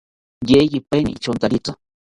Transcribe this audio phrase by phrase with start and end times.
[0.49, 1.71] Yeyipaeni ityontaritzi